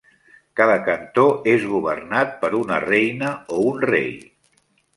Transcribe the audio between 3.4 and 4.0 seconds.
o un